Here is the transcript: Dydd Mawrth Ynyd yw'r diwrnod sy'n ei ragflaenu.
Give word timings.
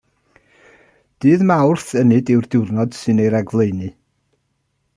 Dydd 1.25 1.43
Mawrth 1.51 1.93
Ynyd 2.01 2.33
yw'r 2.37 2.47
diwrnod 2.55 2.99
sy'n 3.01 3.21
ei 3.27 3.31
ragflaenu. 3.35 3.91